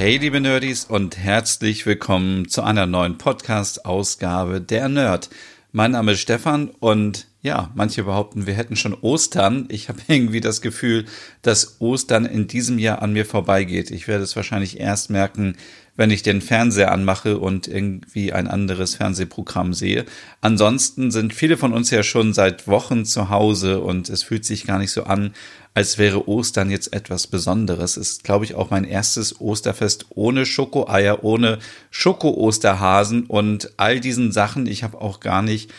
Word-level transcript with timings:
Hey 0.00 0.16
liebe 0.16 0.40
Nerdies 0.40 0.86
und 0.86 1.18
herzlich 1.18 1.84
willkommen 1.84 2.48
zu 2.48 2.62
einer 2.62 2.86
neuen 2.86 3.18
Podcast-Ausgabe 3.18 4.62
der 4.62 4.88
Nerd. 4.88 5.28
Mein 5.72 5.90
Name 5.90 6.12
ist 6.12 6.20
Stefan 6.20 6.70
und 6.80 7.26
ja, 7.42 7.70
manche 7.74 8.04
behaupten, 8.04 8.46
wir 8.46 8.54
hätten 8.54 8.76
schon 8.76 8.94
Ostern. 8.94 9.66
Ich 9.68 9.90
habe 9.90 10.00
irgendwie 10.08 10.40
das 10.40 10.62
Gefühl, 10.62 11.04
dass 11.42 11.82
Ostern 11.82 12.24
in 12.24 12.48
diesem 12.48 12.78
Jahr 12.78 13.02
an 13.02 13.12
mir 13.12 13.26
vorbeigeht. 13.26 13.90
Ich 13.90 14.08
werde 14.08 14.24
es 14.24 14.34
wahrscheinlich 14.36 14.80
erst 14.80 15.10
merken, 15.10 15.58
wenn 16.00 16.10
ich 16.10 16.22
den 16.22 16.40
Fernseher 16.40 16.92
anmache 16.92 17.36
und 17.36 17.68
irgendwie 17.68 18.32
ein 18.32 18.48
anderes 18.48 18.94
Fernsehprogramm 18.94 19.74
sehe. 19.74 20.06
Ansonsten 20.40 21.10
sind 21.10 21.34
viele 21.34 21.58
von 21.58 21.74
uns 21.74 21.90
ja 21.90 22.02
schon 22.02 22.32
seit 22.32 22.66
Wochen 22.66 23.04
zu 23.04 23.28
Hause 23.28 23.80
und 23.80 24.08
es 24.08 24.22
fühlt 24.22 24.46
sich 24.46 24.66
gar 24.66 24.78
nicht 24.78 24.92
so 24.92 25.04
an, 25.04 25.34
als 25.74 25.98
wäre 25.98 26.26
Ostern 26.26 26.70
jetzt 26.70 26.94
etwas 26.94 27.26
Besonderes. 27.26 27.98
Ist, 27.98 28.24
glaube 28.24 28.46
ich, 28.46 28.54
auch 28.54 28.70
mein 28.70 28.84
erstes 28.84 29.42
Osterfest 29.42 30.06
ohne 30.08 30.46
Schokoeier, 30.46 31.22
ohne 31.22 31.58
Schoko-Osterhasen 31.90 33.26
und 33.26 33.74
all 33.76 34.00
diesen 34.00 34.32
Sachen. 34.32 34.66
Ich 34.66 34.82
habe 34.82 35.02
auch 35.02 35.20
gar 35.20 35.42
nicht 35.42 35.70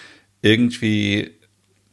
irgendwie 0.44 1.32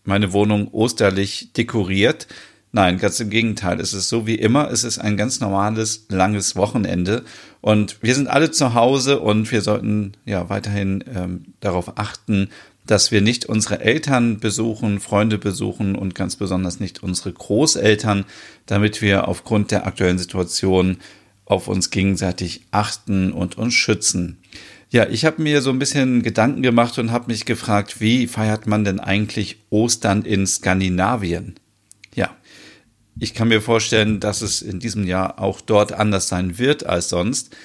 meine 0.04 0.34
Wohnung 0.34 0.68
osterlich 0.72 1.54
dekoriert. 1.54 2.26
Nein, 2.72 2.98
ganz 2.98 3.18
im 3.20 3.30
Gegenteil. 3.30 3.80
Es 3.80 3.94
ist 3.94 4.10
so 4.10 4.26
wie 4.26 4.34
immer. 4.34 4.70
Es 4.70 4.84
ist 4.84 4.98
ein 4.98 5.16
ganz 5.16 5.40
normales, 5.40 6.04
langes 6.10 6.56
Wochenende. 6.56 7.24
Und 7.60 8.02
wir 8.02 8.14
sind 8.14 8.28
alle 8.28 8.50
zu 8.50 8.74
Hause 8.74 9.20
und 9.20 9.50
wir 9.50 9.62
sollten 9.62 10.12
ja 10.24 10.48
weiterhin 10.48 11.02
ähm, 11.12 11.54
darauf 11.60 11.98
achten, 11.98 12.50
dass 12.86 13.10
wir 13.10 13.20
nicht 13.20 13.46
unsere 13.46 13.80
Eltern 13.80 14.38
besuchen, 14.38 14.98
Freunde 15.00 15.38
besuchen 15.38 15.94
und 15.94 16.14
ganz 16.14 16.36
besonders 16.36 16.80
nicht 16.80 17.02
unsere 17.02 17.32
Großeltern, 17.32 18.24
damit 18.66 19.02
wir 19.02 19.28
aufgrund 19.28 19.70
der 19.70 19.86
aktuellen 19.86 20.18
Situation 20.18 20.96
auf 21.44 21.68
uns 21.68 21.90
gegenseitig 21.90 22.62
achten 22.70 23.32
und 23.32 23.58
uns 23.58 23.74
schützen. 23.74 24.38
Ja, 24.90 25.06
ich 25.08 25.26
habe 25.26 25.42
mir 25.42 25.60
so 25.60 25.70
ein 25.70 25.78
bisschen 25.78 26.22
Gedanken 26.22 26.62
gemacht 26.62 26.98
und 26.98 27.12
habe 27.12 27.30
mich 27.30 27.44
gefragt, 27.44 28.00
wie 28.00 28.26
feiert 28.26 28.66
man 28.66 28.84
denn 28.84 29.00
eigentlich 29.00 29.58
Ostern 29.68 30.22
in 30.22 30.46
Skandinavien? 30.46 31.56
Ich 33.20 33.34
kann 33.34 33.48
mir 33.48 33.60
vorstellen, 33.60 34.20
dass 34.20 34.42
es 34.42 34.62
in 34.62 34.78
diesem 34.78 35.04
Jahr 35.04 35.40
auch 35.40 35.60
dort 35.60 35.92
anders 35.92 36.28
sein 36.28 36.58
wird 36.58 36.86
als 36.86 37.08
sonst. 37.08 37.56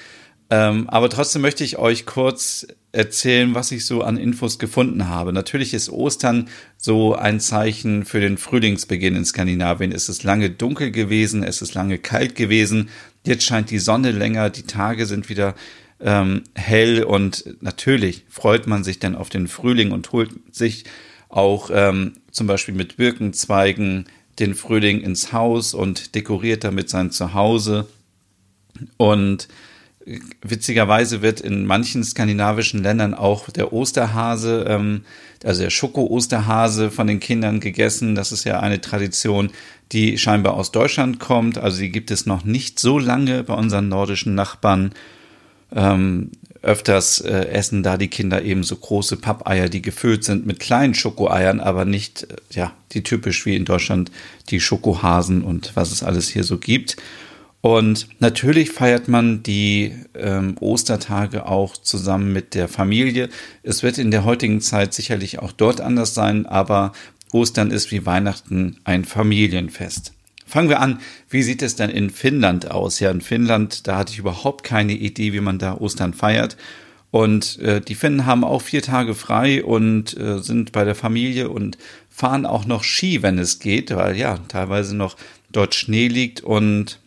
Ähm, 0.50 0.88
aber 0.88 1.08
trotzdem 1.08 1.42
möchte 1.42 1.64
ich 1.64 1.78
euch 1.78 2.06
kurz 2.06 2.66
erzählen, 2.92 3.54
was 3.54 3.72
ich 3.72 3.86
so 3.86 4.02
an 4.02 4.16
Infos 4.16 4.58
gefunden 4.58 5.08
habe. 5.08 5.32
Natürlich 5.32 5.74
ist 5.74 5.90
Ostern 5.90 6.48
so 6.76 7.14
ein 7.14 7.40
Zeichen 7.40 8.04
für 8.04 8.20
den 8.20 8.36
Frühlingsbeginn 8.36 9.16
in 9.16 9.24
Skandinavien. 9.24 9.92
Es 9.92 10.08
ist 10.08 10.22
lange 10.22 10.50
dunkel 10.50 10.90
gewesen, 10.90 11.42
es 11.42 11.62
ist 11.62 11.74
lange 11.74 11.98
kalt 11.98 12.34
gewesen. 12.34 12.90
Jetzt 13.24 13.44
scheint 13.44 13.70
die 13.70 13.78
Sonne 13.78 14.10
länger, 14.10 14.50
die 14.50 14.64
Tage 14.64 15.06
sind 15.06 15.28
wieder 15.28 15.54
ähm, 16.00 16.42
hell 16.54 17.04
und 17.04 17.62
natürlich 17.62 18.24
freut 18.28 18.66
man 18.66 18.84
sich 18.84 18.98
dann 18.98 19.14
auf 19.14 19.30
den 19.30 19.48
Frühling 19.48 19.92
und 19.92 20.12
holt 20.12 20.30
sich 20.52 20.84
auch 21.28 21.70
ähm, 21.72 22.12
zum 22.30 22.46
Beispiel 22.46 22.74
mit 22.74 22.96
Birkenzweigen 22.96 24.06
den 24.38 24.54
Frühling 24.54 25.00
ins 25.00 25.32
Haus 25.32 25.74
und 25.74 26.14
dekoriert 26.14 26.64
damit 26.64 26.90
sein 26.90 27.10
Zuhause. 27.10 27.86
Und 28.96 29.48
Witzigerweise 30.42 31.22
wird 31.22 31.40
in 31.40 31.64
manchen 31.64 32.04
skandinavischen 32.04 32.82
Ländern 32.82 33.14
auch 33.14 33.48
der 33.48 33.72
Osterhase, 33.72 34.66
ähm, 34.68 35.04
also 35.42 35.62
der 35.62 35.70
Schoko-Osterhase 35.70 36.90
von 36.90 37.06
den 37.06 37.20
Kindern 37.20 37.58
gegessen. 37.58 38.14
Das 38.14 38.30
ist 38.30 38.44
ja 38.44 38.60
eine 38.60 38.82
Tradition, 38.82 39.50
die 39.92 40.18
scheinbar 40.18 40.54
aus 40.54 40.72
Deutschland 40.72 41.20
kommt. 41.20 41.56
Also 41.56 41.80
die 41.80 41.90
gibt 41.90 42.10
es 42.10 42.26
noch 42.26 42.44
nicht 42.44 42.78
so 42.78 42.98
lange 42.98 43.44
bei 43.44 43.54
unseren 43.54 43.88
nordischen 43.88 44.34
Nachbarn. 44.34 44.92
Ähm, 45.74 46.32
öfters 46.64 47.20
äh, 47.20 47.48
essen 47.48 47.82
da 47.82 47.96
die 47.96 48.08
Kinder 48.08 48.42
eben 48.42 48.64
so 48.64 48.76
große 48.76 49.16
Pappeier, 49.16 49.68
die 49.68 49.82
gefüllt 49.82 50.24
sind 50.24 50.46
mit 50.46 50.60
kleinen 50.60 50.94
Schokoeiern, 50.94 51.60
aber 51.60 51.84
nicht, 51.84 52.24
äh, 52.24 52.36
ja, 52.50 52.72
die 52.92 53.02
typisch 53.02 53.46
wie 53.46 53.56
in 53.56 53.64
Deutschland 53.64 54.10
die 54.50 54.60
Schokohasen 54.60 55.42
und 55.42 55.72
was 55.74 55.92
es 55.92 56.02
alles 56.02 56.28
hier 56.28 56.44
so 56.44 56.58
gibt. 56.58 56.96
Und 57.60 58.08
natürlich 58.18 58.70
feiert 58.72 59.08
man 59.08 59.42
die 59.42 59.94
ähm, 60.14 60.56
Ostertage 60.60 61.46
auch 61.46 61.78
zusammen 61.78 62.30
mit 62.32 62.54
der 62.54 62.68
Familie. 62.68 63.30
Es 63.62 63.82
wird 63.82 63.96
in 63.96 64.10
der 64.10 64.24
heutigen 64.24 64.60
Zeit 64.60 64.92
sicherlich 64.92 65.38
auch 65.38 65.52
dort 65.52 65.80
anders 65.80 66.12
sein, 66.12 66.44
aber 66.44 66.92
Ostern 67.32 67.70
ist 67.70 67.90
wie 67.90 68.04
Weihnachten 68.04 68.76
ein 68.84 69.04
Familienfest. 69.04 70.12
Fangen 70.54 70.68
wir 70.68 70.80
an, 70.80 71.00
wie 71.28 71.42
sieht 71.42 71.62
es 71.62 71.74
denn 71.74 71.90
in 71.90 72.10
Finnland 72.10 72.70
aus? 72.70 73.00
Ja, 73.00 73.10
in 73.10 73.22
Finnland, 73.22 73.88
da 73.88 73.96
hatte 73.98 74.12
ich 74.12 74.20
überhaupt 74.20 74.62
keine 74.62 74.92
Idee, 74.92 75.32
wie 75.32 75.40
man 75.40 75.58
da 75.58 75.76
Ostern 75.76 76.14
feiert. 76.14 76.56
Und 77.10 77.58
äh, 77.58 77.80
die 77.80 77.96
Finnen 77.96 78.24
haben 78.24 78.44
auch 78.44 78.62
vier 78.62 78.80
Tage 78.80 79.16
frei 79.16 79.64
und 79.64 80.16
äh, 80.16 80.38
sind 80.38 80.70
bei 80.70 80.84
der 80.84 80.94
Familie 80.94 81.50
und 81.50 81.76
fahren 82.08 82.46
auch 82.46 82.66
noch 82.66 82.84
Ski, 82.84 83.20
wenn 83.20 83.36
es 83.40 83.58
geht, 83.58 83.90
weil 83.96 84.16
ja, 84.16 84.38
teilweise 84.46 84.94
noch 84.94 85.16
dort 85.50 85.74
Schnee 85.74 86.06
liegt 86.06 86.40
und 86.42 87.00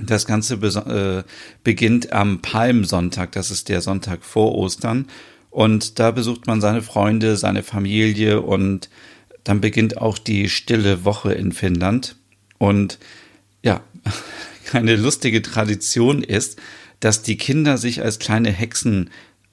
das 0.00 0.26
Ganze 0.26 0.54
äh, 0.54 1.22
beginnt 1.62 2.12
am 2.12 2.42
Palmsonntag, 2.42 3.30
das 3.30 3.52
ist 3.52 3.68
der 3.68 3.82
Sonntag 3.82 4.24
vor 4.24 4.52
Ostern. 4.52 5.06
Und 5.48 6.00
da 6.00 6.10
besucht 6.10 6.48
man 6.48 6.60
seine 6.60 6.82
Freunde, 6.82 7.36
seine 7.36 7.62
Familie 7.62 8.40
und 8.40 8.90
dann 9.44 9.60
beginnt 9.60 9.98
auch 9.98 10.18
die 10.18 10.48
stille 10.48 11.04
Woche 11.04 11.34
in 11.34 11.52
Finnland. 11.52 12.16
Und 12.58 12.98
ja, 13.62 13.80
eine 14.72 14.96
lustige 14.96 15.42
Tradition 15.42 16.22
ist, 16.22 16.60
dass 17.00 17.22
die 17.22 17.36
Kinder 17.36 17.78
sich 17.78 18.02
als 18.02 18.18
kleine 18.18 18.50
Hexen 18.50 19.10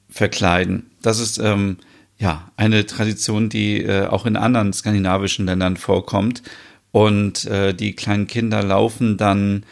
verkleiden. 0.09 0.91
Das 1.01 1.19
ist 1.19 1.37
ähm, 1.37 1.77
ja 2.17 2.51
eine 2.57 2.85
Tradition, 2.85 3.49
die 3.49 3.81
äh, 3.81 4.07
auch 4.07 4.25
in 4.25 4.35
anderen 4.35 4.73
skandinavischen 4.73 5.45
Ländern 5.45 5.77
vorkommt. 5.77 6.43
Und 6.91 7.45
äh, 7.45 7.73
die 7.73 7.95
kleinen 7.95 8.27
Kinder 8.27 8.63
laufen 8.63 9.17
dann 9.17 9.63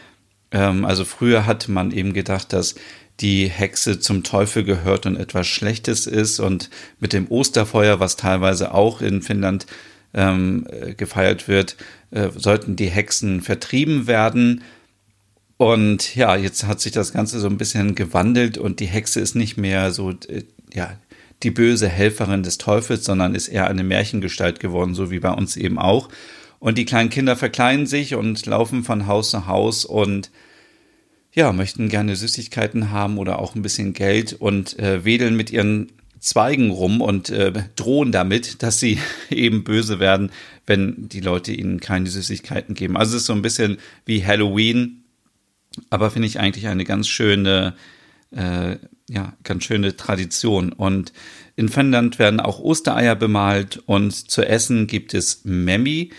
ähm, 0.52 0.84
also 0.84 1.04
früher 1.04 1.46
hatte 1.46 1.70
man 1.70 1.90
eben 1.92 2.12
gedacht, 2.12 2.52
dass 2.52 2.74
die 3.20 3.48
Hexe 3.48 4.00
zum 4.00 4.22
Teufel 4.22 4.64
gehört 4.64 5.06
und 5.06 5.16
etwas 5.16 5.46
Schlechtes 5.46 6.06
ist. 6.06 6.40
Und 6.40 6.70
mit 6.98 7.12
dem 7.12 7.28
Osterfeuer, 7.28 8.00
was 8.00 8.16
teilweise 8.16 8.74
auch 8.74 9.00
in 9.00 9.22
Finnland 9.22 9.66
ähm, 10.14 10.66
äh, 10.70 10.94
gefeiert 10.94 11.48
wird, 11.48 11.76
äh, 12.10 12.28
sollten 12.34 12.76
die 12.76 12.90
Hexen 12.90 13.40
vertrieben 13.40 14.06
werden. 14.06 14.62
Und 15.56 16.16
ja, 16.16 16.36
jetzt 16.36 16.66
hat 16.66 16.80
sich 16.80 16.92
das 16.92 17.12
Ganze 17.12 17.38
so 17.38 17.46
ein 17.46 17.58
bisschen 17.58 17.94
gewandelt 17.94 18.58
und 18.58 18.80
die 18.80 18.86
Hexe 18.86 19.20
ist 19.20 19.34
nicht 19.34 19.56
mehr 19.56 19.92
so, 19.92 20.10
äh, 20.10 20.44
ja, 20.72 20.96
die 21.42 21.50
böse 21.50 21.88
Helferin 21.88 22.42
des 22.42 22.58
Teufels, 22.58 23.04
sondern 23.04 23.34
ist 23.34 23.48
eher 23.48 23.68
eine 23.68 23.84
Märchengestalt 23.84 24.60
geworden, 24.60 24.94
so 24.94 25.10
wie 25.10 25.20
bei 25.20 25.30
uns 25.30 25.56
eben 25.56 25.78
auch. 25.78 26.08
Und 26.58 26.76
die 26.76 26.84
kleinen 26.84 27.08
Kinder 27.10 27.36
verkleiden 27.36 27.86
sich 27.86 28.14
und 28.14 28.44
laufen 28.44 28.84
von 28.84 29.06
Haus 29.06 29.30
zu 29.30 29.46
Haus 29.46 29.84
und 29.84 30.30
ja, 31.32 31.52
möchten 31.52 31.88
gerne 31.88 32.16
Süßigkeiten 32.16 32.90
haben 32.90 33.16
oder 33.16 33.38
auch 33.38 33.54
ein 33.54 33.62
bisschen 33.62 33.92
Geld 33.92 34.34
und 34.34 34.78
äh, 34.78 35.04
wedeln 35.04 35.36
mit 35.36 35.50
ihren 35.50 35.92
Zweigen 36.20 36.70
rum 36.70 37.00
und 37.00 37.30
äh, 37.30 37.52
drohen 37.76 38.12
damit, 38.12 38.62
dass 38.62 38.78
sie 38.78 38.98
eben 39.30 39.64
böse 39.64 39.98
werden, 39.98 40.30
wenn 40.66 41.08
die 41.08 41.20
Leute 41.20 41.52
ihnen 41.52 41.80
keine 41.80 42.08
Süßigkeiten 42.08 42.74
geben. 42.74 42.96
Also 42.96 43.16
es 43.16 43.22
ist 43.22 43.26
so 43.26 43.32
ein 43.32 43.42
bisschen 43.42 43.78
wie 44.04 44.24
Halloween, 44.24 45.04
aber 45.88 46.10
finde 46.10 46.28
ich 46.28 46.38
eigentlich 46.38 46.68
eine 46.68 46.84
ganz 46.84 47.08
schöne, 47.08 47.74
äh, 48.32 48.76
ja, 49.08 49.32
ganz 49.42 49.64
schöne 49.64 49.96
Tradition. 49.96 50.72
Und 50.72 51.12
in 51.56 51.68
Finnland 51.68 52.18
werden 52.18 52.40
auch 52.40 52.60
Ostereier 52.60 53.16
bemalt 53.16 53.82
und 53.86 54.12
zu 54.12 54.46
essen 54.46 54.86
gibt 54.86 55.14
es 55.14 55.40
Memmi 55.44 56.10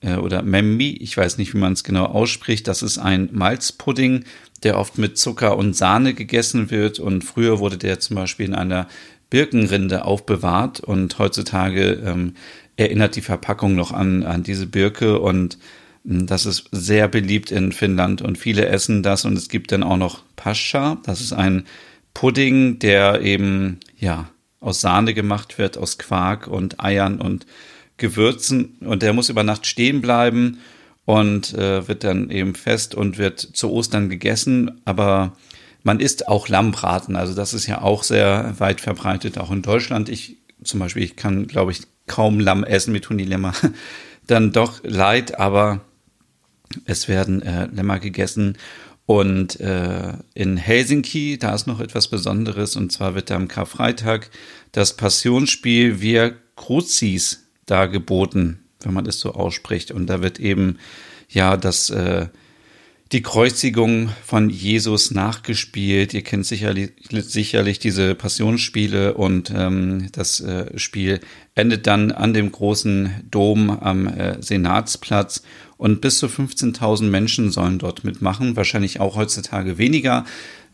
äh, 0.00 0.16
oder 0.16 0.42
Memmi, 0.42 0.90
ich 1.00 1.16
weiß 1.16 1.38
nicht, 1.38 1.54
wie 1.54 1.58
man 1.58 1.72
es 1.72 1.84
genau 1.84 2.06
ausspricht. 2.06 2.68
Das 2.68 2.82
ist 2.82 2.98
ein 2.98 3.28
Malzpudding, 3.32 4.24
der 4.62 4.78
oft 4.78 4.98
mit 4.98 5.18
Zucker 5.18 5.56
und 5.56 5.74
Sahne 5.76 6.14
gegessen 6.14 6.70
wird. 6.70 6.98
Und 6.98 7.24
früher 7.24 7.58
wurde 7.58 7.78
der 7.78 8.00
zum 8.00 8.16
Beispiel 8.16 8.46
in 8.46 8.54
einer 8.54 8.88
Birkenrinde 9.30 10.04
aufbewahrt 10.04 10.80
und 10.80 11.18
heutzutage 11.18 12.00
ähm, 12.04 12.34
erinnert 12.76 13.16
die 13.16 13.22
Verpackung 13.22 13.74
noch 13.74 13.92
an, 13.92 14.22
an 14.22 14.42
diese 14.42 14.66
Birke 14.66 15.18
und 15.18 15.58
Das 16.08 16.46
ist 16.46 16.68
sehr 16.70 17.08
beliebt 17.08 17.50
in 17.50 17.72
Finnland 17.72 18.22
und 18.22 18.38
viele 18.38 18.66
essen 18.66 19.02
das 19.02 19.24
und 19.24 19.36
es 19.36 19.48
gibt 19.48 19.72
dann 19.72 19.82
auch 19.82 19.96
noch 19.96 20.22
Pascha. 20.36 20.98
Das 21.04 21.20
ist 21.20 21.32
ein 21.32 21.64
Pudding, 22.14 22.78
der 22.78 23.22
eben, 23.22 23.80
ja, 23.98 24.28
aus 24.60 24.80
Sahne 24.80 25.14
gemacht 25.14 25.58
wird, 25.58 25.76
aus 25.76 25.98
Quark 25.98 26.46
und 26.46 26.80
Eiern 26.80 27.20
und 27.20 27.44
Gewürzen 27.96 28.76
und 28.80 29.02
der 29.02 29.12
muss 29.14 29.30
über 29.30 29.42
Nacht 29.42 29.66
stehen 29.66 30.00
bleiben 30.00 30.58
und 31.04 31.54
äh, 31.54 31.88
wird 31.88 32.04
dann 32.04 32.30
eben 32.30 32.54
fest 32.54 32.94
und 32.94 33.18
wird 33.18 33.40
zu 33.40 33.70
Ostern 33.70 34.08
gegessen, 34.08 34.80
aber 34.84 35.36
man 35.86 36.00
isst 36.00 36.26
auch 36.26 36.48
Lammbraten, 36.48 37.14
also 37.14 37.32
das 37.32 37.54
ist 37.54 37.68
ja 37.68 37.80
auch 37.80 38.02
sehr 38.02 38.54
weit 38.58 38.80
verbreitet, 38.80 39.38
auch 39.38 39.52
in 39.52 39.62
Deutschland. 39.62 40.08
Ich 40.08 40.36
zum 40.64 40.80
Beispiel, 40.80 41.04
ich 41.04 41.14
kann, 41.14 41.46
glaube 41.46 41.70
ich, 41.70 41.82
kaum 42.08 42.40
Lamm 42.40 42.64
essen, 42.64 42.92
mir 42.92 43.00
tun 43.00 43.18
die 43.18 43.24
Lämmer 43.24 43.54
dann 44.26 44.50
doch 44.50 44.80
leid, 44.82 45.38
aber 45.38 45.82
es 46.86 47.06
werden 47.06 47.40
äh, 47.40 47.66
Lämmer 47.66 48.00
gegessen. 48.00 48.58
Und 49.06 49.60
äh, 49.60 50.14
in 50.34 50.56
Helsinki, 50.56 51.38
da 51.38 51.54
ist 51.54 51.68
noch 51.68 51.78
etwas 51.78 52.08
Besonderes, 52.08 52.74
und 52.74 52.90
zwar 52.90 53.14
wird 53.14 53.30
am 53.30 53.46
Karfreitag 53.46 54.30
das 54.72 54.96
Passionsspiel 54.96 56.00
Via 56.00 56.32
Crucis 56.56 57.44
dargeboten, 57.66 58.58
wenn 58.80 58.92
man 58.92 59.06
es 59.06 59.20
so 59.20 59.34
ausspricht. 59.34 59.92
Und 59.92 60.08
da 60.08 60.20
wird 60.20 60.40
eben 60.40 60.78
ja 61.28 61.56
das 61.56 61.90
äh, 61.90 62.26
die 63.12 63.22
Kreuzigung 63.22 64.10
von 64.24 64.50
Jesus 64.50 65.12
nachgespielt. 65.12 66.12
Ihr 66.12 66.22
kennt 66.22 66.44
sicherlich, 66.44 66.90
sicherlich 67.10 67.78
diese 67.78 68.16
Passionsspiele 68.16 69.14
und 69.14 69.52
ähm, 69.54 70.08
das 70.12 70.40
äh, 70.40 70.76
Spiel 70.78 71.20
endet 71.54 71.86
dann 71.86 72.10
an 72.10 72.34
dem 72.34 72.50
großen 72.50 73.28
Dom 73.30 73.70
am 73.70 74.08
äh, 74.08 74.42
Senatsplatz 74.42 75.42
und 75.76 76.00
bis 76.00 76.18
zu 76.18 76.26
15.000 76.26 77.04
Menschen 77.04 77.50
sollen 77.50 77.78
dort 77.78 78.02
mitmachen. 78.02 78.56
Wahrscheinlich 78.56 78.98
auch 78.98 79.14
heutzutage 79.14 79.78
weniger 79.78 80.24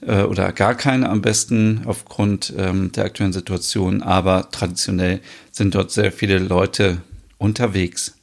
äh, 0.00 0.22
oder 0.22 0.52
gar 0.52 0.74
keine 0.74 1.10
am 1.10 1.20
besten 1.20 1.82
aufgrund 1.84 2.54
ähm, 2.56 2.92
der 2.92 3.04
aktuellen 3.04 3.34
Situation, 3.34 4.00
aber 4.00 4.50
traditionell 4.50 5.20
sind 5.50 5.74
dort 5.74 5.90
sehr 5.90 6.12
viele 6.12 6.38
Leute 6.38 7.02
unterwegs. 7.36 8.14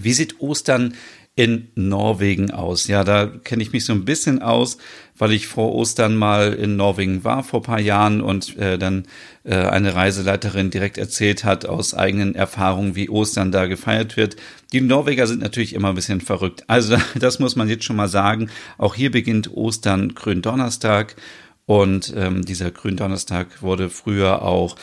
Wie 0.00 0.14
sieht 0.14 0.40
Ostern 0.40 0.94
in 1.34 1.68
Norwegen 1.74 2.50
aus? 2.50 2.86
Ja, 2.88 3.04
da 3.04 3.26
kenne 3.26 3.62
ich 3.62 3.72
mich 3.72 3.84
so 3.84 3.92
ein 3.92 4.04
bisschen 4.04 4.42
aus, 4.42 4.76
weil 5.16 5.32
ich 5.32 5.46
vor 5.46 5.72
Ostern 5.74 6.16
mal 6.16 6.52
in 6.52 6.76
Norwegen 6.76 7.24
war, 7.24 7.42
vor 7.42 7.62
paar 7.62 7.80
Jahren, 7.80 8.20
und 8.20 8.56
äh, 8.58 8.78
dann 8.78 9.06
äh, 9.44 9.54
eine 9.54 9.94
Reiseleiterin 9.94 10.70
direkt 10.70 10.98
erzählt 10.98 11.44
hat 11.44 11.64
aus 11.64 11.94
eigenen 11.94 12.34
Erfahrungen, 12.34 12.96
wie 12.96 13.08
Ostern 13.08 13.52
da 13.52 13.66
gefeiert 13.66 14.16
wird. 14.16 14.36
Die 14.72 14.80
Norweger 14.80 15.26
sind 15.26 15.42
natürlich 15.42 15.74
immer 15.74 15.88
ein 15.88 15.94
bisschen 15.94 16.20
verrückt. 16.20 16.64
Also 16.66 16.96
das 17.18 17.38
muss 17.38 17.56
man 17.56 17.68
jetzt 17.68 17.84
schon 17.84 17.96
mal 17.96 18.08
sagen. 18.08 18.50
Auch 18.78 18.94
hier 18.94 19.10
beginnt 19.10 19.50
Ostern 19.54 20.14
Gründonnerstag. 20.14 21.16
Und 21.64 22.12
ähm, 22.16 22.44
dieser 22.44 22.70
Gründonnerstag 22.70 23.62
wurde 23.62 23.88
früher 23.88 24.42
auch 24.42 24.76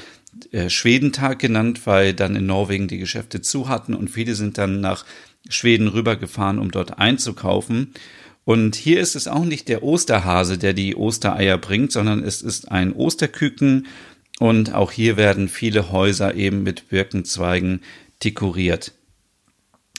äh, 0.52 0.70
Schwedentag 0.70 1.40
genannt, 1.40 1.86
weil 1.86 2.14
dann 2.14 2.36
in 2.36 2.46
Norwegen 2.46 2.88
die 2.88 3.00
Geschäfte 3.00 3.42
zu 3.42 3.68
hatten 3.68 3.94
und 3.94 4.10
viele 4.10 4.36
sind 4.36 4.58
dann 4.58 4.80
nach 4.80 5.06
Schweden 5.48 5.88
rübergefahren, 5.88 6.60
um 6.60 6.72
dort 6.72 7.00
einzukaufen. 7.00 7.94
Und 8.46 8.76
hier 8.76 9.00
ist 9.00 9.16
es 9.16 9.28
auch 9.28 9.46
nicht 9.46 9.70
der 9.70 9.84
Osterhase, 9.84 10.58
der 10.58 10.74
die 10.74 10.96
Ostereier 10.96 11.58
bringt, 11.58 11.92
sondern 11.92 12.24
es 12.24 12.42
ist 12.42 12.72
ein 12.72 12.94
Osterküken. 12.94 13.88
Und 14.40 14.74
auch 14.74 14.92
hier 14.92 15.18
werden 15.18 15.50
viele 15.50 15.92
Häuser 15.92 16.34
eben 16.36 16.64
mit 16.64 16.90
Birkenzweigen 16.90 17.82
dekoriert. 18.24 18.94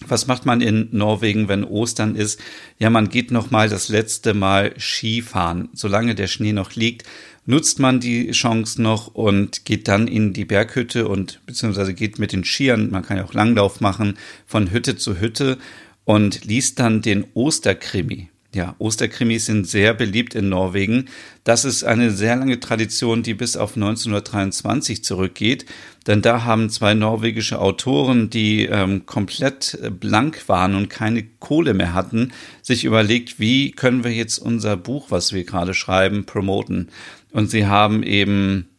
Was 0.06 0.26
macht 0.26 0.47
man 0.47 0.61
in 0.61 0.88
Norwegen, 0.93 1.49
wenn 1.49 1.64
Ostern 1.64 2.14
ist? 2.17 2.41
Ja, 2.79 2.91
man 2.91 3.11
geht 3.11 3.31
noch 3.31 3.50
mal 3.50 3.69
das 3.69 3.88
letzte 3.88 4.35
Mal 4.35 4.75
Skifahren. 4.79 5.69
Solange 5.75 6.14
der 6.14 6.26
Schnee 6.26 6.52
noch 6.52 6.75
liegt, 6.75 7.06
nutzt 7.47 7.79
man 7.79 8.00
die 8.00 8.31
Chance 8.31 8.81
noch 8.81 9.08
und 9.08 9.64
geht 9.64 9.88
dann 9.88 10.08
in 10.08 10.32
die 10.32 10.44
Berghütte 10.44 11.06
und 11.08 11.41
beziehungsweise 11.47 11.94
geht 11.94 12.19
mit 12.19 12.32
den 12.32 12.44
Skiern, 12.44 12.91
man 12.91 13.02
kann 13.02 13.19
ja 13.19 13.25
auch 13.25 13.35
Langlauf 13.35 13.81
machen, 13.81 14.17
von 14.47 14.70
Hütte 14.70 14.97
zu 14.97 15.20
Hütte 15.20 15.58
und 16.05 16.44
liest 16.44 16.79
dann 16.79 17.02
den 17.02 17.26
Osterkrimi. 17.35 18.29
Ja, 18.52 18.75
Osterkrimis 18.79 19.47
sind 19.47 19.69
sehr 19.69 19.94
beliebt 19.94 20.35
in 20.35 20.49
Norwegen. 20.49 21.08
Das 21.44 21.64
ist 21.64 21.85
eine 21.85 22.11
sehr 22.11 22.35
lange 22.35 22.58
Tradition, 22.58 23.23
die 23.23 23.35
bis 23.35 23.56
auf 23.56 23.76
1923 23.76 25.05
zurückgeht. 25.05 25.67
Denn 26.08 26.20
da 26.20 26.43
haben 26.43 26.69
zwei 26.69 26.94
norwegische 26.94 27.61
Autoren, 27.61 28.29
die 28.29 28.64
ähm, 28.64 29.06
komplett 29.06 29.79
blank 30.00 30.49
waren 30.49 30.75
und 30.75 30.91
keine 30.91 31.23
Kohle 31.23 31.75
mehr 31.75 31.94
hatten, 31.94 32.32
sich 32.61 32.85
überlegt, 32.85 33.38
wie 33.38 33.70
können 33.70 34.02
wir 34.02 34.12
jetzt 34.12 34.38
unser 34.38 34.76
Buch, 34.76 35.12
was 35.12 35.32
wir 35.32 35.44
gerade 35.44 35.73
schreiben, 35.73 36.25
promoten. 36.26 36.88
Und 37.31 37.52
sie 37.52 37.67
haben 37.69 38.02
eben 38.02 38.70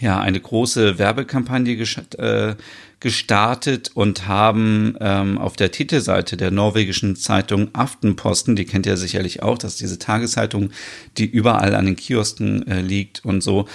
ja 0.00 0.20
eine 0.20 0.40
große 0.40 0.98
Werbekampagne 0.98 1.74
äh, 2.18 2.54
gestartet 3.00 3.90
und 3.94 4.26
haben 4.26 4.96
ähm, 5.00 5.38
auf 5.38 5.56
der 5.56 5.70
Titelseite 5.70 6.36
der 6.36 6.50
norwegischen 6.50 7.16
Zeitung 7.16 7.68
Aftenposten, 7.74 8.56
die 8.56 8.64
kennt 8.64 8.86
ihr 8.86 8.96
sicherlich 8.96 9.42
auch, 9.42 9.58
das 9.58 9.72
ist 9.72 9.80
diese 9.80 9.98
Tageszeitung, 9.98 10.70
die 11.18 11.26
überall 11.26 11.74
an 11.74 11.86
den 11.86 11.96
Kiosken 11.96 12.66
äh, 12.66 12.80
liegt 12.80 13.24
und 13.24 13.42
so. 13.42 13.66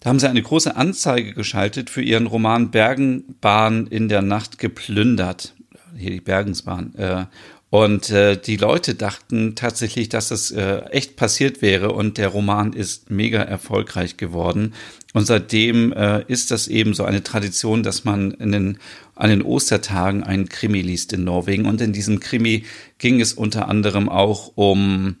Da 0.00 0.10
haben 0.10 0.18
sie 0.18 0.28
eine 0.28 0.42
große 0.42 0.74
Anzeige 0.74 1.32
geschaltet 1.32 1.90
für 1.90 2.02
ihren 2.02 2.26
Roman 2.26 2.70
Bergenbahn 2.70 3.86
in 3.86 4.08
der 4.08 4.22
Nacht 4.22 4.58
geplündert. 4.58 5.54
Hier 5.96 6.10
die 6.10 6.20
Bergensbahn. 6.20 6.94
Äh, 6.96 7.26
und 7.72 8.10
äh, 8.10 8.36
die 8.36 8.58
Leute 8.58 8.94
dachten 8.94 9.54
tatsächlich, 9.54 10.10
dass 10.10 10.28
das 10.28 10.50
äh, 10.50 10.80
echt 10.90 11.16
passiert 11.16 11.62
wäre 11.62 11.92
und 11.92 12.18
der 12.18 12.28
Roman 12.28 12.74
ist 12.74 13.10
mega 13.10 13.40
erfolgreich 13.40 14.18
geworden. 14.18 14.74
Und 15.14 15.24
seitdem 15.24 15.90
äh, 15.94 16.22
ist 16.28 16.50
das 16.50 16.68
eben 16.68 16.92
so 16.92 17.04
eine 17.04 17.22
Tradition, 17.22 17.82
dass 17.82 18.04
man 18.04 18.32
in 18.32 18.52
den, 18.52 18.78
an 19.14 19.30
den 19.30 19.40
Ostertagen 19.40 20.22
einen 20.22 20.50
Krimi 20.50 20.82
liest 20.82 21.14
in 21.14 21.24
Norwegen. 21.24 21.64
Und 21.64 21.80
in 21.80 21.94
diesem 21.94 22.20
Krimi 22.20 22.66
ging 22.98 23.22
es 23.22 23.32
unter 23.32 23.68
anderem 23.68 24.10
auch 24.10 24.52
um 24.54 25.16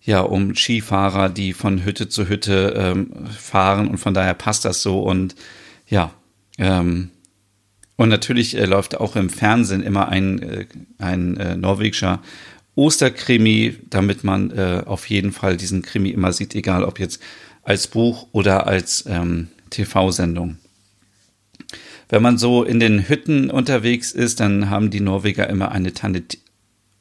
ja, 0.00 0.22
um 0.22 0.56
Skifahrer, 0.56 1.28
die 1.28 1.52
von 1.52 1.84
Hütte 1.84 2.08
zu 2.08 2.30
Hütte 2.30 2.72
ähm, 2.78 3.26
fahren 3.26 3.88
und 3.88 3.98
von 3.98 4.14
daher 4.14 4.32
passt 4.32 4.64
das 4.64 4.80
so 4.80 5.02
und 5.02 5.34
ja, 5.86 6.14
ähm, 6.56 7.10
und 8.00 8.08
natürlich 8.08 8.56
äh, 8.56 8.64
läuft 8.64 8.98
auch 8.98 9.14
im 9.14 9.28
Fernsehen 9.28 9.82
immer 9.82 10.08
ein, 10.08 10.40
äh, 10.40 10.66
ein 10.96 11.36
äh, 11.36 11.54
norwegischer 11.54 12.22
Osterkrimi, 12.74 13.76
damit 13.90 14.24
man 14.24 14.50
äh, 14.52 14.84
auf 14.86 15.10
jeden 15.10 15.32
Fall 15.32 15.58
diesen 15.58 15.82
Krimi 15.82 16.08
immer 16.08 16.32
sieht, 16.32 16.54
egal 16.54 16.82
ob 16.84 16.98
jetzt 16.98 17.20
als 17.62 17.88
Buch 17.88 18.28
oder 18.32 18.66
als 18.66 19.04
ähm, 19.06 19.48
TV-Sendung. 19.68 20.56
Wenn 22.08 22.22
man 22.22 22.38
so 22.38 22.64
in 22.64 22.80
den 22.80 23.06
Hütten 23.06 23.50
unterwegs 23.50 24.12
ist, 24.12 24.40
dann 24.40 24.70
haben 24.70 24.88
die 24.88 25.00
Norweger 25.00 25.50
immer 25.50 25.70
eine 25.70 25.92
Tanne, 25.92 26.22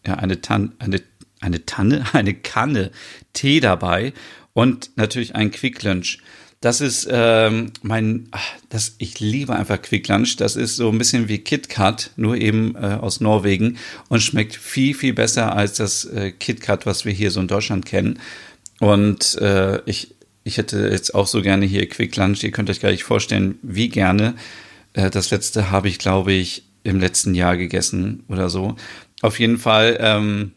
ja, 0.06 0.16
eine 0.16 0.42
Tanne, 0.42 0.74
eine, 0.80 1.02
eine 1.40 1.66
Tanne, 1.66 2.04
eine 2.12 2.34
Kanne 2.34 2.92
Tee 3.32 3.62
dabei 3.62 4.12
und 4.52 4.98
natürlich 4.98 5.34
ein 5.34 5.52
Quick 5.52 5.82
Lunch. 5.82 6.18
Das 6.62 6.82
ist 6.82 7.08
ähm, 7.10 7.72
mein, 7.84 8.28
ach, 8.32 8.46
das, 8.68 8.96
ich 8.98 9.22
liebe 9.22 9.56
einfach 9.56 9.82
Quick 9.82 10.10
Lunch. 10.10 10.36
Das 10.36 10.58
ist 10.58 10.76
so 10.76 10.90
ein 10.90 10.98
bisschen 10.98 11.30
wie 11.30 11.38
KitKat, 11.38 12.12
nur 12.18 12.36
eben 12.36 12.76
äh, 12.76 12.98
aus 13.00 13.22
Norwegen 13.22 13.78
und 14.10 14.22
schmeckt 14.22 14.56
viel, 14.56 14.94
viel 14.94 15.14
besser 15.14 15.56
als 15.56 15.76
das 15.78 16.04
äh, 16.04 16.32
KitKat, 16.32 16.86
was 16.86 17.06
wir 17.06 17.14
hier 17.14 17.32
so 17.32 17.40
in 17.40 17.48
Deutschland 17.48 17.86
kennen. 17.86 18.20
Und 18.82 19.36
äh, 19.36 19.82
ich, 19.86 20.16
ich 20.44 20.58
hätte 20.58 20.90
jetzt 20.90 21.16
auch 21.16 21.28
so 21.28 21.42
gerne 21.42 21.66
hier 21.66 21.88
Quick 21.88 22.18
Lunch. 22.18 22.44
Ihr 22.44 22.52
könnt 22.52 22.70
euch 22.70 22.82
gar 22.82 22.92
nicht 22.92 23.06
vorstellen, 23.06 23.58
wie 23.62 23.88
gerne. 23.88 24.36
Äh, 24.92 25.10
das 25.10 25.32
letzte 25.32 25.72
habe 25.72 25.88
ich, 25.88 25.98
glaube 25.98 26.34
ich, 26.34 26.64
im 26.84 27.00
letzten 27.00 27.36
Jahr 27.36 27.56
gegessen 27.56 28.24
oder 28.28 28.50
so. 28.50 28.76
Auf 29.22 29.40
jeden 29.40 29.60
Fall. 29.60 29.98
Ähm, 30.02 30.52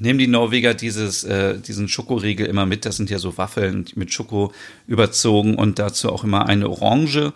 nehmen 0.00 0.18
die 0.18 0.26
Norweger 0.26 0.74
dieses, 0.74 1.24
äh, 1.24 1.58
diesen 1.58 1.88
Schokoriegel 1.88 2.46
immer 2.46 2.66
mit. 2.66 2.84
Das 2.84 2.96
sind 2.96 3.10
ja 3.10 3.18
so 3.18 3.36
Waffeln 3.38 3.86
mit 3.94 4.12
Schoko 4.12 4.52
überzogen 4.86 5.54
und 5.54 5.78
dazu 5.78 6.10
auch 6.10 6.24
immer 6.24 6.46
eine 6.46 6.68
Orange. 6.68 7.32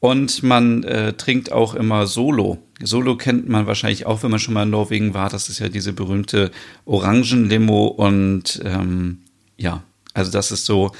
Und 0.00 0.42
man 0.42 0.84
äh, 0.84 1.14
trinkt 1.14 1.50
auch 1.50 1.74
immer 1.74 2.06
Solo. 2.06 2.58
Solo 2.82 3.16
kennt 3.16 3.48
man 3.48 3.66
wahrscheinlich 3.66 4.04
auch, 4.04 4.22
wenn 4.22 4.30
man 4.30 4.40
schon 4.40 4.52
mal 4.52 4.64
in 4.64 4.70
Norwegen 4.70 5.14
war. 5.14 5.30
Das 5.30 5.48
ist 5.48 5.60
ja 5.60 5.70
diese 5.70 5.94
berühmte 5.94 6.50
Orangenlimo. 6.84 7.86
Und 7.86 8.60
ähm, 8.64 9.20
ja, 9.56 9.82
also 10.12 10.30
das 10.30 10.52
ist 10.52 10.66
so 10.66 10.92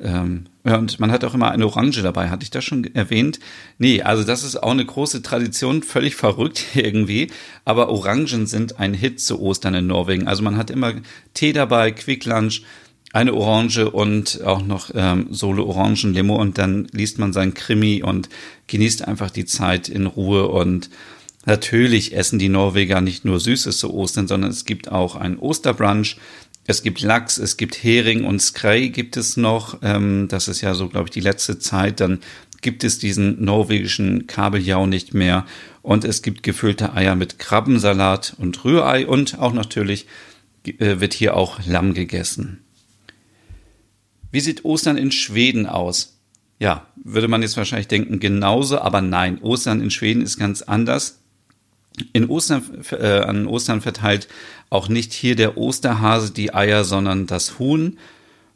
ähm, 0.00 0.46
und 0.64 0.98
man 0.98 1.12
hat 1.12 1.24
auch 1.24 1.34
immer 1.34 1.50
eine 1.50 1.66
Orange 1.66 2.02
dabei. 2.02 2.28
Hatte 2.28 2.42
ich 2.42 2.50
das 2.50 2.64
schon 2.64 2.92
erwähnt? 2.94 3.38
Nee, 3.78 4.02
also 4.02 4.24
das 4.24 4.42
ist 4.42 4.62
auch 4.62 4.72
eine 4.72 4.84
große 4.84 5.22
Tradition, 5.22 5.82
völlig 5.82 6.16
verrückt 6.16 6.64
irgendwie. 6.74 7.28
Aber 7.64 7.88
Orangen 7.88 8.46
sind 8.46 8.80
ein 8.80 8.94
Hit 8.94 9.20
zu 9.20 9.40
Ostern 9.40 9.74
in 9.74 9.86
Norwegen. 9.86 10.26
Also 10.26 10.42
man 10.42 10.56
hat 10.56 10.70
immer 10.70 10.94
Tee 11.34 11.52
dabei, 11.52 11.92
Quick 11.92 12.24
Lunch, 12.24 12.62
eine 13.12 13.32
Orange 13.32 13.90
und 13.90 14.42
auch 14.44 14.62
noch 14.62 14.90
ähm, 14.94 15.28
Solo 15.30 15.64
Orangenlimo 15.64 16.36
und 16.36 16.58
dann 16.58 16.88
liest 16.92 17.18
man 17.18 17.32
sein 17.32 17.54
Krimi 17.54 18.02
und 18.02 18.28
genießt 18.66 19.06
einfach 19.06 19.30
die 19.30 19.44
Zeit 19.44 19.88
in 19.88 20.06
Ruhe 20.06 20.48
und 20.48 20.90
Natürlich 21.48 22.12
essen 22.12 22.40
die 22.40 22.48
Norweger 22.48 23.00
nicht 23.00 23.24
nur 23.24 23.38
Süßes 23.38 23.78
zu 23.78 23.94
Ostern, 23.94 24.26
sondern 24.26 24.50
es 24.50 24.64
gibt 24.64 24.90
auch 24.90 25.14
einen 25.14 25.38
Osterbrunch. 25.38 26.16
Es 26.66 26.82
gibt 26.82 27.00
Lachs, 27.00 27.38
es 27.38 27.56
gibt 27.56 27.82
Hering 27.82 28.24
und 28.24 28.40
Skrei 28.40 28.88
gibt 28.88 29.16
es 29.16 29.36
noch. 29.36 29.78
Ähm, 29.82 30.26
das 30.28 30.48
ist 30.48 30.60
ja 30.60 30.74
so, 30.74 30.88
glaube 30.88 31.06
ich, 31.06 31.10
die 31.12 31.20
letzte 31.20 31.58
Zeit. 31.58 32.00
Dann 32.00 32.20
gibt 32.60 32.82
es 32.82 32.98
diesen 32.98 33.44
norwegischen 33.44 34.26
Kabeljau 34.26 34.86
nicht 34.86 35.14
mehr. 35.14 35.46
Und 35.82 36.04
es 36.04 36.22
gibt 36.22 36.42
gefüllte 36.42 36.94
Eier 36.94 37.14
mit 37.14 37.38
Krabbensalat 37.38 38.34
und 38.38 38.64
Rührei. 38.64 39.06
Und 39.06 39.38
auch 39.38 39.52
natürlich 39.52 40.06
äh, 40.64 40.98
wird 41.00 41.14
hier 41.14 41.36
auch 41.36 41.60
Lamm 41.66 41.94
gegessen. 41.94 42.64
Wie 44.32 44.40
sieht 44.40 44.64
Ostern 44.64 44.96
in 44.96 45.12
Schweden 45.12 45.66
aus? 45.66 46.18
Ja, 46.58 46.86
würde 46.96 47.28
man 47.28 47.42
jetzt 47.42 47.56
wahrscheinlich 47.56 47.88
denken, 47.88 48.18
genauso, 48.18 48.80
aber 48.80 49.02
nein, 49.02 49.40
Ostern 49.42 49.80
in 49.80 49.90
Schweden 49.90 50.22
ist 50.22 50.38
ganz 50.38 50.62
anders. 50.62 51.20
In 52.12 52.26
Ostern, 52.26 52.62
äh, 52.90 53.20
an 53.20 53.46
Ostern 53.46 53.80
verteilt 53.80 54.28
auch 54.70 54.88
nicht 54.88 55.12
hier 55.12 55.36
der 55.36 55.56
Osterhase 55.56 56.32
die 56.32 56.52
Eier, 56.52 56.84
sondern 56.84 57.26
das 57.26 57.58
Huhn, 57.58 57.98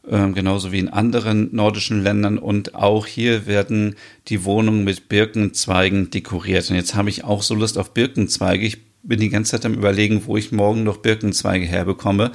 äh, 0.09 0.29
genauso 0.31 0.73
wie 0.73 0.79
in 0.79 0.89
anderen 0.89 1.55
nordischen 1.55 2.03
Ländern. 2.03 2.39
Und 2.39 2.75
auch 2.75 3.07
hier 3.07 3.47
werden 3.47 3.97
die 4.29 4.45
Wohnungen 4.45 4.85
mit 4.85 5.09
Birkenzweigen 5.09 6.11
dekoriert. 6.11 6.69
Und 6.71 6.77
jetzt 6.77 6.95
habe 6.95 7.09
ich 7.09 7.25
auch 7.25 7.43
so 7.43 7.55
Lust 7.55 7.79
auf 7.79 7.95
Birkenzweige. 7.95 8.67
Ich 8.67 8.79
bin 9.03 9.21
die 9.21 9.31
ganze 9.31 9.53
Zeit 9.53 9.65
am 9.65 9.75
Überlegen, 9.75 10.23
wo 10.27 10.37
ich 10.37 10.53
morgen 10.53 10.85
noch 10.85 10.99
Birkenzweige 10.99 11.65
herbekomme. 11.65 12.33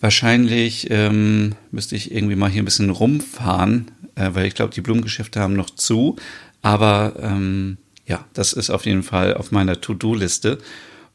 Wahrscheinlich 0.00 0.88
ähm, 0.90 1.54
müsste 1.70 1.96
ich 1.96 2.12
irgendwie 2.12 2.36
mal 2.36 2.50
hier 2.50 2.62
ein 2.62 2.66
bisschen 2.66 2.90
rumfahren, 2.90 3.90
äh, 4.14 4.30
weil 4.32 4.46
ich 4.46 4.54
glaube, 4.54 4.74
die 4.74 4.80
Blumengeschäfte 4.80 5.40
haben 5.40 5.54
noch 5.54 5.70
zu. 5.70 6.16
Aber 6.60 7.14
ähm, 7.20 7.78
ja, 8.06 8.24
das 8.32 8.52
ist 8.52 8.70
auf 8.70 8.86
jeden 8.86 9.02
Fall 9.02 9.34
auf 9.34 9.52
meiner 9.52 9.80
To-Do-Liste. 9.80 10.58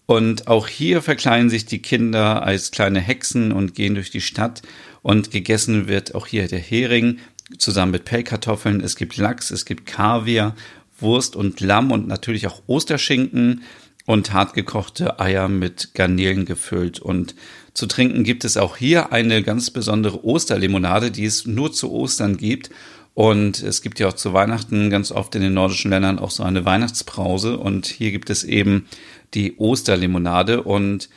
Und 0.06 0.48
auch 0.48 0.68
hier 0.68 1.02
verkleiden 1.02 1.50
sich 1.50 1.66
die 1.66 1.82
Kinder 1.82 2.44
als 2.44 2.72
kleine 2.72 3.02
Hexen 3.02 3.52
und 3.52 3.76
gehen 3.76 3.96
durch 3.96 4.10
die 4.10 4.22
Stadt. 4.22 4.62
Und 5.02 5.32
gegessen 5.32 5.88
wird 5.88 6.16
auch 6.16 6.28
hier 6.28 6.48
der 6.48 6.60
Hering 6.60 7.20
zusammen 7.58 7.92
mit 7.92 8.06
Pellkartoffeln. 8.06 8.82
Es 8.82 8.96
gibt 8.96 9.18
Lachs, 9.18 9.52
es 9.52 9.66
gibt 9.66 9.86
Kaviar, 9.86 10.56
Wurst 11.00 11.36
und 11.36 11.60
Lamm 11.60 11.92
und 11.92 12.08
natürlich 12.08 12.48
auch 12.48 12.64
Osterschinken 12.68 13.64
und 14.06 14.32
hartgekochte 14.32 15.20
Eier 15.20 15.50
mit 15.50 15.94
Garnelen 15.94 16.46
gefüllt. 16.46 17.00
Und 17.00 17.36
zu 17.74 17.86
trinken 17.86 18.24
gibt 18.24 18.46
es 18.46 18.56
auch 18.56 18.78
hier 18.78 19.12
eine 19.12 19.44
ganz 19.44 19.70
besondere 19.72 20.24
Osterlimonade, 20.26 21.12
die 21.12 21.26
es 21.26 21.46
nur 21.46 21.74
zu 21.74 21.92
Ostern 21.92 22.38
gibt. 22.38 22.70
Und 23.18 23.64
es 23.64 23.82
gibt 23.82 23.98
ja 24.00 24.10
auch 24.10 24.14
zu 24.14 24.34
Weihnachten 24.34 24.92
ganz 24.92 25.12
oft 25.12 25.34
in 25.34 25.42
den 25.42 25.56
nordischen 25.56 25.90
Ländern 25.90 26.20
auch 26.20 26.30
so 26.30 26.44
eine 26.44 26.66
Weihnachtsbrause. 26.66 27.58
Und 27.58 27.88
hier 27.88 28.12
gibt 28.12 28.30
es 28.30 28.44
eben 28.44 28.86
die 29.34 29.56
Osterlimonade. 29.58 30.62
Und 30.62 31.10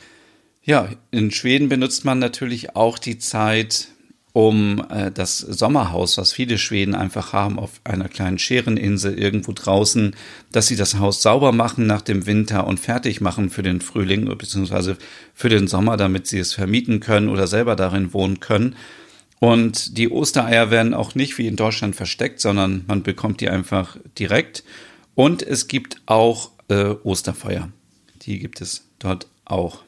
ja, 0.63 0.89
in 1.11 1.29
Schweden 1.29 1.69
benutzt 1.69 2.03
man 2.03 2.17
natürlich 2.17 2.75
auch 2.75 2.97
die 2.97 3.19
Zeit, 3.19 3.89
um 4.33 4.83
äh, 4.89 5.11
das 5.11 5.37
Sommerhaus, 5.37 6.17
was 6.17 6.33
viele 6.33 6.57
Schweden 6.57 6.95
einfach 6.95 7.33
haben, 7.33 7.59
auf 7.59 7.81
einer 7.83 8.09
kleinen 8.09 8.39
Schereninsel 8.39 9.19
irgendwo 9.19 9.51
draußen, 9.53 10.15
dass 10.51 10.65
sie 10.65 10.77
das 10.77 10.97
Haus 10.97 11.21
sauber 11.21 11.51
machen 11.51 11.85
nach 11.85 12.01
dem 12.01 12.25
Winter 12.25 12.65
und 12.65 12.79
fertig 12.79 13.21
machen 13.21 13.51
für 13.51 13.61
den 13.61 13.79
Frühling 13.79 14.25
bzw. 14.25 14.95
für 15.35 15.49
den 15.49 15.67
Sommer, 15.67 15.97
damit 15.97 16.25
sie 16.25 16.39
es 16.39 16.55
vermieten 16.55 16.99
können 16.99 17.29
oder 17.29 17.45
selber 17.45 17.75
darin 17.75 18.11
wohnen 18.11 18.39
können. 18.39 18.75
Und 19.43 19.97
die 19.97 20.11
Ostereier 20.11 20.69
werden 20.69 20.93
auch 20.93 21.15
nicht 21.15 21.39
wie 21.39 21.47
in 21.47 21.55
Deutschland 21.55 21.95
versteckt, 21.95 22.39
sondern 22.39 22.83
man 22.87 23.01
bekommt 23.01 23.41
die 23.41 23.49
einfach 23.49 23.97
direkt. 24.19 24.63
Und 25.15 25.41
es 25.41 25.67
gibt 25.67 25.99
auch 26.05 26.51
äh, 26.67 26.93
Osterfeuer. 27.03 27.69
Die 28.21 28.37
gibt 28.37 28.61
es 28.61 28.87
dort 28.99 29.25
auch. 29.43 29.79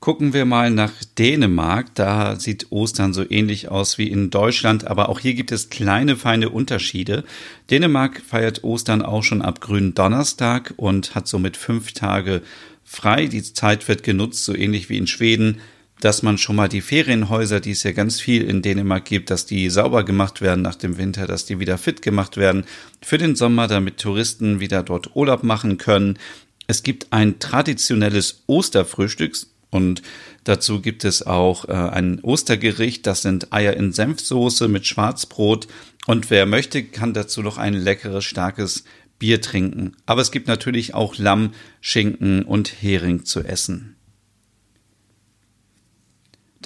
Gucken 0.00 0.34
wir 0.34 0.44
mal 0.44 0.70
nach 0.70 0.92
Dänemark. 1.18 1.94
Da 1.94 2.38
sieht 2.38 2.70
Ostern 2.70 3.14
so 3.14 3.24
ähnlich 3.26 3.70
aus 3.70 3.96
wie 3.96 4.08
in 4.08 4.28
Deutschland, 4.28 4.86
aber 4.86 5.08
auch 5.08 5.20
hier 5.20 5.32
gibt 5.32 5.52
es 5.52 5.70
kleine, 5.70 6.14
feine 6.14 6.50
Unterschiede. 6.50 7.24
Dänemark 7.70 8.20
feiert 8.20 8.62
Ostern 8.62 9.00
auch 9.00 9.22
schon 9.22 9.40
ab 9.40 9.62
grünen 9.62 9.94
Donnerstag 9.94 10.74
und 10.76 11.14
hat 11.14 11.28
somit 11.28 11.56
fünf 11.56 11.92
Tage 11.92 12.42
frei. 12.84 13.24
Die 13.26 13.42
Zeit 13.42 13.88
wird 13.88 14.02
genutzt, 14.02 14.44
so 14.44 14.54
ähnlich 14.54 14.90
wie 14.90 14.98
in 14.98 15.06
Schweden, 15.06 15.62
dass 16.00 16.22
man 16.22 16.38
schon 16.38 16.56
mal 16.56 16.68
die 16.68 16.80
Ferienhäuser, 16.80 17.60
die 17.60 17.70
es 17.70 17.82
ja 17.82 17.92
ganz 17.92 18.20
viel 18.20 18.42
in 18.42 18.62
Dänemark 18.62 19.04
gibt, 19.04 19.30
dass 19.30 19.46
die 19.46 19.70
sauber 19.70 20.04
gemacht 20.04 20.40
werden 20.40 20.62
nach 20.62 20.74
dem 20.74 20.98
Winter, 20.98 21.26
dass 21.26 21.46
die 21.46 21.58
wieder 21.58 21.78
fit 21.78 22.02
gemacht 22.02 22.36
werden 22.36 22.64
für 23.00 23.18
den 23.18 23.34
Sommer, 23.34 23.66
damit 23.66 23.98
Touristen 23.98 24.60
wieder 24.60 24.82
dort 24.82 25.16
Urlaub 25.16 25.42
machen 25.42 25.78
können. 25.78 26.18
Es 26.66 26.82
gibt 26.82 27.12
ein 27.12 27.38
traditionelles 27.38 28.42
Osterfrühstück 28.46 29.36
und 29.70 30.02
dazu 30.44 30.80
gibt 30.80 31.04
es 31.04 31.26
auch 31.26 31.68
äh, 31.68 31.72
ein 31.72 32.20
Ostergericht, 32.20 33.06
das 33.06 33.22
sind 33.22 33.52
Eier 33.52 33.74
in 33.74 33.92
Senfsoße 33.92 34.68
mit 34.68 34.86
Schwarzbrot 34.86 35.66
und 36.06 36.30
wer 36.30 36.46
möchte, 36.46 36.84
kann 36.84 37.14
dazu 37.14 37.42
noch 37.42 37.58
ein 37.58 37.74
leckeres, 37.74 38.24
starkes 38.24 38.84
Bier 39.18 39.40
trinken. 39.40 39.96
Aber 40.04 40.20
es 40.20 40.30
gibt 40.30 40.46
natürlich 40.46 40.94
auch 40.94 41.16
Lamm, 41.16 41.52
Schinken 41.80 42.42
und 42.42 42.82
Hering 42.82 43.24
zu 43.24 43.42
essen. 43.42 43.95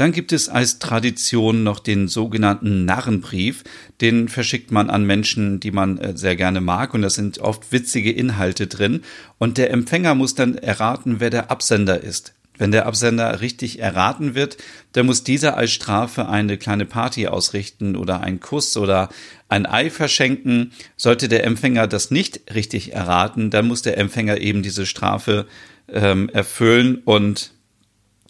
Dann 0.00 0.12
gibt 0.12 0.32
es 0.32 0.48
als 0.48 0.78
Tradition 0.78 1.62
noch 1.62 1.78
den 1.78 2.08
sogenannten 2.08 2.86
Narrenbrief. 2.86 3.64
Den 4.00 4.30
verschickt 4.30 4.70
man 4.70 4.88
an 4.88 5.04
Menschen, 5.04 5.60
die 5.60 5.72
man 5.72 5.98
äh, 5.98 6.16
sehr 6.16 6.36
gerne 6.36 6.62
mag. 6.62 6.94
Und 6.94 7.02
da 7.02 7.10
sind 7.10 7.36
oft 7.40 7.70
witzige 7.70 8.10
Inhalte 8.10 8.66
drin. 8.66 9.02
Und 9.36 9.58
der 9.58 9.70
Empfänger 9.70 10.14
muss 10.14 10.34
dann 10.34 10.56
erraten, 10.56 11.16
wer 11.20 11.28
der 11.28 11.50
Absender 11.50 12.02
ist. 12.02 12.32
Wenn 12.56 12.72
der 12.72 12.86
Absender 12.86 13.42
richtig 13.42 13.80
erraten 13.80 14.34
wird, 14.34 14.56
dann 14.92 15.04
muss 15.04 15.22
dieser 15.22 15.58
als 15.58 15.72
Strafe 15.72 16.30
eine 16.30 16.56
kleine 16.56 16.86
Party 16.86 17.26
ausrichten 17.26 17.94
oder 17.94 18.22
einen 18.22 18.40
Kuss 18.40 18.78
oder 18.78 19.10
ein 19.50 19.66
Ei 19.66 19.90
verschenken. 19.90 20.72
Sollte 20.96 21.28
der 21.28 21.44
Empfänger 21.44 21.86
das 21.86 22.10
nicht 22.10 22.40
richtig 22.54 22.94
erraten, 22.94 23.50
dann 23.50 23.68
muss 23.68 23.82
der 23.82 23.98
Empfänger 23.98 24.38
eben 24.40 24.62
diese 24.62 24.86
Strafe 24.86 25.46
ähm, 25.92 26.30
erfüllen 26.30 27.02
und 27.04 27.52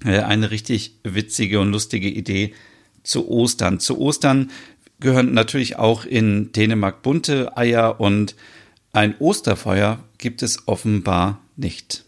eine 0.05 0.51
richtig 0.51 0.95
witzige 1.05 1.61
und 1.61 1.73
lustige 1.73 2.09
Idee 2.09 2.55
zu 3.03 3.29
Ostern. 3.29 3.81
Zu 3.81 3.99
Ostern 3.99 4.51
gehören 5.01 5.33
natürlich 5.33 5.77
auch 5.77 6.05
in 6.05 6.53
Dänemark 6.53 7.03
bunte 7.03 7.57
Eier 7.57 8.01
und 8.01 8.35
ein 8.93 9.15
Osterfeuer 9.19 10.01
gibt 10.19 10.43
es 10.43 10.67
offenbar 10.67 11.41
nicht. 11.57 12.05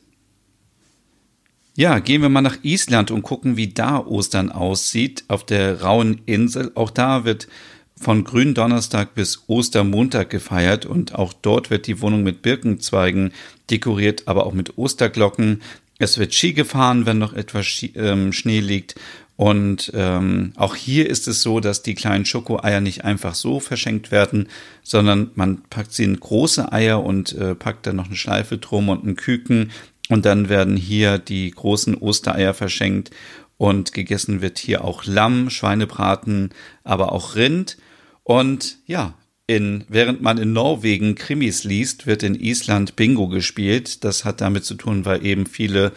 Ja, 1.74 2.00
gehen 2.00 2.20
wir 2.20 2.28
mal 2.28 2.42
nach 2.42 2.58
Island 2.62 3.10
und 3.10 3.22
gucken, 3.22 3.56
wie 3.56 3.68
da 3.68 3.98
Ostern 3.98 4.50
aussieht 4.50 5.24
auf 5.28 5.46
der 5.46 5.80
rauen 5.80 6.20
Insel. 6.26 6.70
Auch 6.74 6.90
da 6.90 7.24
wird 7.24 7.48
von 7.96 8.24
Gründonnerstag 8.24 9.14
bis 9.14 9.44
Ostermontag 9.46 10.28
gefeiert 10.28 10.84
und 10.84 11.14
auch 11.14 11.32
dort 11.32 11.70
wird 11.70 11.86
die 11.86 12.02
Wohnung 12.02 12.24
mit 12.24 12.42
Birkenzweigen 12.42 13.32
dekoriert, 13.70 14.28
aber 14.28 14.44
auch 14.44 14.52
mit 14.52 14.76
Osterglocken. 14.76 15.62
Es 15.98 16.18
wird 16.18 16.34
Ski 16.34 16.52
gefahren, 16.52 17.06
wenn 17.06 17.18
noch 17.18 17.32
etwas 17.32 17.84
ähm, 17.94 18.32
Schnee 18.32 18.60
liegt. 18.60 18.96
Und 19.36 19.90
ähm, 19.94 20.52
auch 20.56 20.76
hier 20.76 21.08
ist 21.08 21.26
es 21.26 21.42
so, 21.42 21.58
dass 21.60 21.82
die 21.82 21.94
kleinen 21.94 22.24
Schokoeier 22.24 22.80
nicht 22.80 23.04
einfach 23.04 23.34
so 23.34 23.60
verschenkt 23.60 24.10
werden, 24.10 24.48
sondern 24.82 25.30
man 25.34 25.62
packt 25.62 25.92
sie 25.92 26.04
in 26.04 26.20
große 26.20 26.70
Eier 26.72 27.02
und 27.02 27.32
äh, 27.32 27.54
packt 27.54 27.86
dann 27.86 27.96
noch 27.96 28.06
eine 28.06 28.16
Schleife 28.16 28.58
drum 28.58 28.88
und 28.88 29.02
einen 29.02 29.16
Küken. 29.16 29.72
Und 30.08 30.26
dann 30.26 30.48
werden 30.48 30.76
hier 30.76 31.18
die 31.18 31.50
großen 31.50 31.96
Ostereier 31.96 32.54
verschenkt. 32.54 33.10
Und 33.56 33.92
gegessen 33.92 34.42
wird 34.42 34.58
hier 34.58 34.84
auch 34.84 35.04
Lamm, 35.04 35.48
Schweinebraten, 35.48 36.50
aber 36.84 37.12
auch 37.12 37.36
Rind. 37.36 37.78
Und 38.24 38.78
ja, 38.86 39.14
in, 39.46 39.84
während 39.88 40.22
man 40.22 40.38
in 40.38 40.52
Norwegen 40.52 41.14
Krimis 41.14 41.64
liest, 41.64 42.06
wird 42.06 42.22
in 42.22 42.34
Island 42.34 42.96
Bingo 42.96 43.28
gespielt. 43.28 44.04
Das 44.04 44.24
hat 44.24 44.40
damit 44.40 44.64
zu 44.64 44.74
tun, 44.74 45.04
weil 45.04 45.24
eben 45.24 45.46
viele 45.46 45.92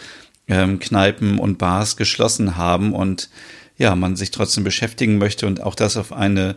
ähm, 0.47 0.79
Kneipen 0.79 1.39
und 1.39 1.57
Bars 1.57 1.97
geschlossen 1.97 2.57
haben 2.57 2.93
und 2.93 3.29
ja, 3.77 3.95
man 3.95 4.15
sich 4.15 4.31
trotzdem 4.31 4.63
beschäftigen 4.63 5.17
möchte 5.17 5.47
und 5.47 5.61
auch 5.61 5.75
das 5.75 5.97
auf 5.97 6.13
eine 6.13 6.55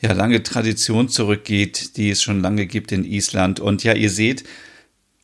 ja, 0.00 0.12
lange 0.12 0.42
Tradition 0.42 1.08
zurückgeht, 1.08 1.96
die 1.96 2.10
es 2.10 2.22
schon 2.22 2.40
lange 2.40 2.66
gibt 2.66 2.92
in 2.92 3.04
Island. 3.04 3.60
Und 3.60 3.84
ja, 3.84 3.94
ihr 3.94 4.10
seht, 4.10 4.44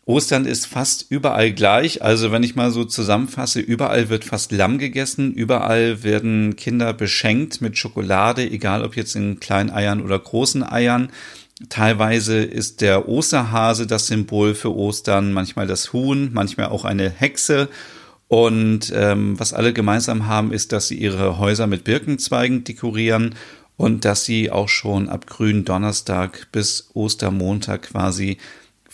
Ostern 0.07 0.47
ist 0.47 0.67
fast 0.67 1.07
überall 1.09 1.53
gleich. 1.53 2.01
Also 2.01 2.31
wenn 2.31 2.45
ich 2.45 2.55
mal 2.55 2.71
so 2.71 2.85
zusammenfasse, 2.85 3.59
überall 3.59 4.09
wird 4.09 4.25
fast 4.25 4.53
Lamm 4.53 4.79
gegessen, 4.79 5.33
überall 5.33 6.05
werden 6.05 6.55
Kinder 6.55 6.93
beschenkt 6.93 7.61
mit 7.61 7.77
Schokolade, 7.77 8.49
egal 8.49 8.85
ob 8.85 8.97
jetzt 8.97 9.17
in 9.17 9.41
kleinen 9.41 9.71
Eiern 9.71 10.01
oder 10.01 10.17
großen 10.17 10.63
Eiern. 10.63 11.11
Teilweise 11.69 12.37
ist 12.37 12.83
der 12.83 13.09
Osterhase 13.09 13.89
das 13.89 14.07
Symbol 14.07 14.55
für 14.55 14.73
Ostern, 14.73 15.33
manchmal 15.33 15.67
das 15.67 15.93
Huhn, 15.93 16.31
manchmal 16.33 16.69
auch 16.69 16.85
eine 16.85 17.11
Hexe. 17.11 17.69
Und 18.29 18.93
ähm, 18.95 19.39
was 19.41 19.53
alle 19.53 19.73
gemeinsam 19.73 20.27
haben, 20.27 20.53
ist, 20.53 20.71
dass 20.71 20.87
sie 20.87 20.99
ihre 20.99 21.39
Häuser 21.39 21.67
mit 21.67 21.83
Birkenzweigen 21.83 22.63
dekorieren 22.63 23.35
und 23.77 24.05
dass 24.05 24.25
sie 24.25 24.53
auch 24.53 24.69
schon 24.69 25.09
ab 25.09 25.27
grünen 25.27 25.65
Donnerstag 25.65 26.47
bis 26.53 26.91
Ostermontag 26.95 27.83
quasi 27.83 28.39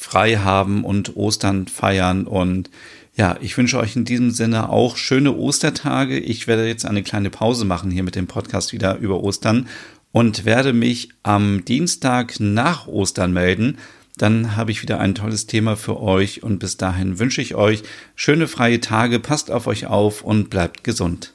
frei 0.02 0.37
haben 0.37 0.85
und 0.85 1.16
Ostern 1.16 1.66
feiern. 1.66 2.26
Und 2.26 2.71
ja, 3.14 3.37
ich 3.40 3.56
wünsche 3.56 3.78
euch 3.78 3.97
in 3.97 4.04
diesem 4.04 4.30
Sinne 4.30 4.68
auch 4.68 4.97
schöne 4.97 5.35
Ostertage. 5.35 6.18
Ich 6.18 6.47
werde 6.47 6.66
jetzt 6.66 6.85
eine 6.87 7.02
kleine 7.02 7.30
Pause 7.30 7.64
machen 7.64 7.90
hier 7.90 8.02
mit 8.02 8.16
dem 8.16 8.26
Podcast 8.26 8.73
wieder 8.73 8.99
über 8.99 9.23
Ostern 9.23 9.68
und 10.12 10.44
werde 10.44 10.73
mich 10.73 11.11
am 11.23 11.64
Dienstag 11.64 12.40
nach 12.40 12.87
Ostern 12.87 13.32
melden. 13.32 13.78
Dann 14.16 14.56
habe 14.56 14.71
ich 14.71 14.82
wieder 14.82 15.00
ein 15.00 15.14
tolles 15.14 15.47
Thema 15.47 15.76
für 15.76 16.00
euch 16.00 16.42
und 16.42 16.59
bis 16.59 16.76
dahin 16.76 17.18
wünsche 17.18 17.40
ich 17.40 17.54
euch 17.54 17.82
schöne 18.14 18.47
freie 18.47 18.80
Tage, 18.80 19.18
passt 19.18 19.50
auf 19.50 19.66
euch 19.66 19.87
auf 19.87 20.23
und 20.23 20.50
bleibt 20.50 20.85
gesund. 20.85 21.32